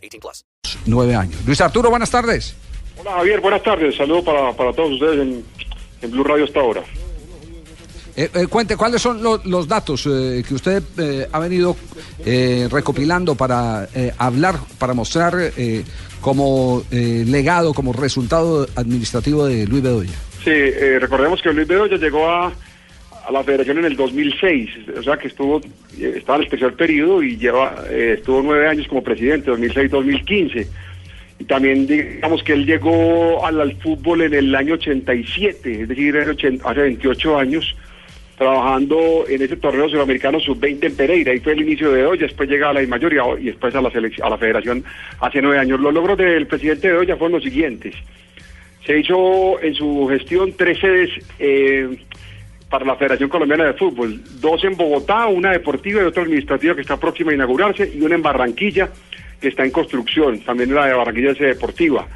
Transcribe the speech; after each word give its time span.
18 0.00 0.20
plus. 0.20 0.44
Nueve 0.86 1.14
años. 1.14 1.36
Luis 1.46 1.60
Arturo, 1.60 1.90
buenas 1.90 2.10
tardes. 2.10 2.54
Hola 2.98 3.12
Javier, 3.12 3.40
buenas 3.40 3.62
tardes. 3.62 3.96
Saludos 3.96 4.24
para, 4.24 4.52
para 4.54 4.72
todos 4.72 4.92
ustedes 4.92 5.20
en, 5.20 5.44
en 6.02 6.10
Blue 6.10 6.24
Radio 6.24 6.44
hasta 6.44 6.60
ahora. 6.60 6.82
Eh, 8.16 8.28
eh, 8.34 8.46
cuente, 8.48 8.76
¿cuáles 8.76 9.00
son 9.00 9.22
lo- 9.22 9.40
los 9.44 9.68
datos 9.68 10.04
eh, 10.06 10.42
que 10.46 10.54
usted 10.54 10.82
eh, 10.98 11.28
ha 11.30 11.38
venido 11.38 11.76
eh, 12.26 12.68
recopilando 12.70 13.34
para 13.36 13.88
eh, 13.94 14.12
hablar, 14.18 14.56
para 14.78 14.92
mostrar 14.94 15.34
eh, 15.56 15.84
como 16.20 16.82
eh, 16.90 17.24
legado, 17.26 17.72
como 17.72 17.92
resultado 17.92 18.66
administrativo 18.74 19.46
de 19.46 19.64
Luis 19.66 19.82
Bedoya? 19.82 20.10
Sí, 20.44 20.50
eh, 20.50 20.98
recordemos 21.00 21.40
que 21.40 21.52
Luis 21.52 21.68
Bedoya 21.68 21.96
llegó 21.96 22.28
a, 22.28 22.52
a 23.30 23.32
la 23.32 23.44
federación 23.44 23.78
en 23.78 23.84
el 23.84 23.96
2006, 23.96 24.70
o 24.98 25.02
sea 25.04 25.16
que 25.16 25.28
estuvo, 25.28 25.60
eh, 25.98 26.14
estaba 26.16 26.38
en 26.38 26.44
el 26.44 26.50
tercer 26.50 26.74
periodo 26.74 27.22
y 27.22 27.36
lleva, 27.36 27.84
eh, 27.88 28.16
estuvo 28.18 28.42
nueve 28.42 28.66
años 28.66 28.88
como 28.88 29.04
presidente, 29.04 29.50
2006-2015. 29.52 30.66
Y 31.38 31.44
también 31.44 31.86
digamos 31.86 32.42
que 32.42 32.52
él 32.54 32.66
llegó 32.66 33.46
al, 33.46 33.72
fútbol 33.76 34.22
en 34.22 34.34
el 34.34 34.54
año 34.54 34.74
87, 34.74 35.82
es 35.82 35.88
decir, 35.88 36.14
hace 36.18 36.80
28 36.80 37.38
años, 37.38 37.76
trabajando 38.36 39.24
en 39.28 39.42
ese 39.42 39.56
torneo 39.56 39.88
sudamericano 39.88 40.40
sub-20 40.40 40.84
en 40.86 40.96
Pereira. 40.96 41.32
Ahí 41.32 41.38
fue 41.38 41.52
el 41.52 41.62
inicio 41.62 41.90
de 41.92 41.98
Bedoya, 42.02 42.22
después 42.26 42.48
llega 42.48 42.70
a 42.70 42.72
la 42.72 42.82
mayoría 42.86 43.22
y 43.40 43.44
después 43.44 43.74
a 43.74 43.80
la, 43.80 43.90
selec- 43.90 44.20
a 44.22 44.28
la 44.28 44.38
federación 44.38 44.82
hace 45.20 45.40
nueve 45.40 45.58
años. 45.60 45.78
Los 45.80 45.94
logros 45.94 46.18
del 46.18 46.46
presidente 46.48 46.88
Bedoya 46.90 47.16
fueron 47.16 47.34
los 47.36 47.44
siguientes. 47.44 47.94
Se 48.84 48.98
hizo 48.98 49.60
en 49.62 49.74
su 49.74 50.08
gestión 50.10 50.52
tres 50.56 50.78
sedes 50.80 51.10
eh, 51.38 51.88
para 52.70 52.86
la 52.86 52.94
Federación 52.94 53.28
Colombiana 53.28 53.64
de 53.64 53.74
Fútbol, 53.74 54.22
dos 54.40 54.62
en 54.62 54.76
Bogotá, 54.76 55.26
una 55.26 55.50
deportiva 55.50 56.00
y 56.00 56.04
otra 56.04 56.22
administrativa 56.22 56.74
que 56.76 56.82
está 56.82 56.96
próxima 56.96 57.32
a 57.32 57.34
inaugurarse, 57.34 57.90
y 57.92 58.00
una 58.00 58.14
en 58.14 58.22
Barranquilla 58.22 58.88
que 59.40 59.48
está 59.48 59.64
en 59.64 59.72
construcción, 59.72 60.40
también 60.40 60.72
la 60.72 60.86
de 60.86 60.94
Barranquilla 60.94 61.32
es 61.32 61.38
deportiva. 61.38 62.06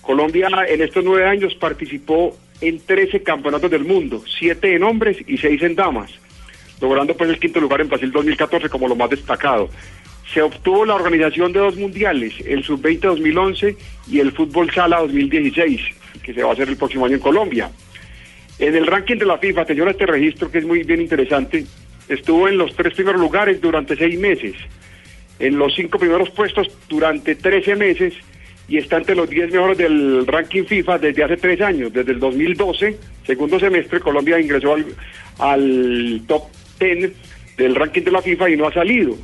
Colombia 0.00 0.48
en 0.68 0.82
estos 0.82 1.04
nueve 1.04 1.26
años 1.26 1.54
participó 1.56 2.36
en 2.60 2.78
13 2.78 3.22
campeonatos 3.22 3.70
del 3.70 3.84
mundo, 3.84 4.22
siete 4.38 4.74
en 4.74 4.84
hombres 4.84 5.18
y 5.26 5.36
seis 5.36 5.62
en 5.62 5.74
damas, 5.74 6.10
logrando 6.80 7.16
pues 7.16 7.30
el 7.30 7.40
quinto 7.40 7.60
lugar 7.60 7.80
en 7.80 7.88
Brasil 7.88 8.12
2014 8.12 8.68
como 8.68 8.86
lo 8.86 8.94
más 8.94 9.10
destacado. 9.10 9.68
Se 10.32 10.42
obtuvo 10.42 10.84
la 10.84 10.94
organización 10.94 11.52
de 11.52 11.60
dos 11.60 11.76
mundiales, 11.76 12.34
el 12.46 12.62
Sub-20 12.62 13.00
2011 13.00 13.76
y 14.08 14.20
el 14.20 14.30
Fútbol 14.32 14.70
Sala 14.70 15.00
2016, 15.00 15.80
que 16.22 16.34
se 16.34 16.42
va 16.42 16.50
a 16.50 16.52
hacer 16.52 16.68
el 16.68 16.76
próximo 16.76 17.06
año 17.06 17.16
en 17.16 17.20
Colombia. 17.20 17.70
En 18.58 18.74
el 18.74 18.86
ranking 18.86 19.16
de 19.16 19.26
la 19.26 19.38
FIFA, 19.38 19.62
atención 19.62 19.88
este 19.88 20.06
registro 20.06 20.50
que 20.50 20.58
es 20.58 20.64
muy 20.64 20.82
bien 20.82 21.00
interesante, 21.00 21.64
estuvo 22.08 22.48
en 22.48 22.58
los 22.58 22.74
tres 22.74 22.94
primeros 22.94 23.20
lugares 23.20 23.60
durante 23.60 23.96
seis 23.96 24.18
meses, 24.18 24.54
en 25.38 25.58
los 25.58 25.74
cinco 25.74 25.98
primeros 25.98 26.30
puestos 26.30 26.68
durante 26.88 27.36
13 27.36 27.76
meses 27.76 28.14
y 28.68 28.78
está 28.78 28.96
entre 28.98 29.14
los 29.14 29.30
10 29.30 29.52
mejores 29.52 29.78
del 29.78 30.26
ranking 30.26 30.64
FIFA 30.64 30.98
desde 30.98 31.24
hace 31.24 31.36
tres 31.36 31.60
años. 31.60 31.92
Desde 31.92 32.12
el 32.12 32.18
2012, 32.18 32.96
segundo 33.24 33.60
semestre, 33.60 34.00
Colombia 34.00 34.40
ingresó 34.40 34.76
al, 35.38 36.22
top 36.26 36.42
10 36.80 37.12
del 37.56 37.74
ranking 37.76 38.02
de 38.02 38.10
la 38.10 38.22
FIFA 38.22 38.50
y 38.50 38.56
no 38.56 38.66
ha 38.66 38.72
salido. 38.72 39.16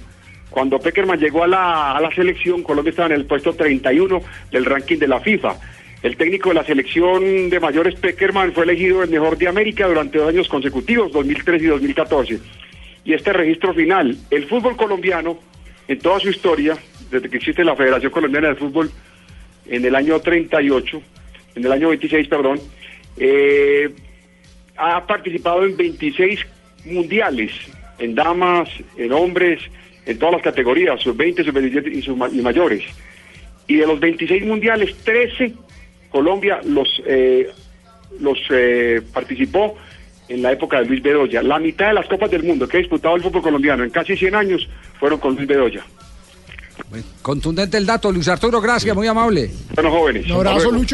Cuando 0.48 0.78
Peckerman 0.78 1.18
llegó 1.18 1.42
a 1.42 1.48
la, 1.48 1.96
a 1.96 2.00
la 2.00 2.14
selección, 2.14 2.62
Colombia 2.62 2.90
estaba 2.90 3.06
en 3.06 3.20
el 3.20 3.26
puesto 3.26 3.52
31 3.52 4.22
del 4.52 4.64
ranking 4.64 4.98
de 4.98 5.08
la 5.08 5.20
FIFA. 5.20 5.56
El 6.04 6.18
técnico 6.18 6.50
de 6.50 6.56
la 6.56 6.64
selección 6.64 7.48
de 7.48 7.58
mayores 7.60 7.94
Peckerman 7.94 8.52
fue 8.52 8.64
elegido 8.64 9.02
el 9.02 9.08
mejor 9.08 9.38
de 9.38 9.48
América 9.48 9.86
durante 9.88 10.18
dos 10.18 10.28
años 10.28 10.48
consecutivos, 10.48 11.10
2003 11.12 11.62
y 11.62 11.64
2014. 11.64 12.40
Y 13.06 13.14
este 13.14 13.32
registro 13.32 13.72
final, 13.72 14.14
el 14.30 14.44
fútbol 14.46 14.76
colombiano, 14.76 15.38
en 15.88 15.98
toda 16.00 16.20
su 16.20 16.28
historia, 16.28 16.76
desde 17.10 17.30
que 17.30 17.38
existe 17.38 17.64
la 17.64 17.74
Federación 17.74 18.12
Colombiana 18.12 18.48
de 18.48 18.54
Fútbol, 18.56 18.90
en 19.66 19.82
el 19.82 19.94
año 19.94 20.20
38, 20.20 21.02
en 21.54 21.64
el 21.64 21.72
año 21.72 21.88
26, 21.88 22.28
perdón, 22.28 22.60
eh, 23.16 23.88
ha 24.76 25.06
participado 25.06 25.64
en 25.64 25.74
26 25.74 26.40
mundiales, 26.84 27.50
en 27.98 28.14
damas, 28.14 28.68
en 28.98 29.10
hombres, 29.10 29.58
en 30.04 30.18
todas 30.18 30.34
las 30.34 30.42
categorías, 30.42 31.00
sub-20, 31.00 31.46
sub-27 31.46 31.90
y, 31.94 32.02
sub- 32.02 32.30
y 32.30 32.42
mayores. 32.42 32.82
Y 33.68 33.76
de 33.76 33.86
los 33.86 33.98
26 34.00 34.44
mundiales, 34.44 34.94
13 35.02 35.54
Colombia 36.14 36.60
los, 36.64 36.88
eh, 37.08 37.50
los 38.20 38.38
eh, 38.50 39.02
participó 39.12 39.74
en 40.28 40.42
la 40.42 40.52
época 40.52 40.78
de 40.78 40.86
Luis 40.86 41.02
Bedoya. 41.02 41.42
La 41.42 41.58
mitad 41.58 41.88
de 41.88 41.94
las 41.94 42.06
copas 42.06 42.30
del 42.30 42.44
mundo 42.44 42.68
que 42.68 42.76
ha 42.76 42.78
disputado 42.78 43.16
el 43.16 43.22
fútbol 43.22 43.42
colombiano 43.42 43.82
en 43.82 43.90
casi 43.90 44.16
100 44.16 44.32
años 44.36 44.68
fueron 45.00 45.18
con 45.18 45.34
Luis 45.34 45.48
Bedoya. 45.48 45.84
Contundente 47.20 47.78
el 47.78 47.84
dato, 47.84 48.12
Luis 48.12 48.28
Arturo, 48.28 48.60
gracias, 48.60 48.94
muy 48.94 49.08
amable. 49.08 49.50
Bueno, 49.74 49.90
jóvenes. 49.90 50.26
Un 50.26 50.32
abrazo. 50.32 50.70
Lucho. 50.70 50.92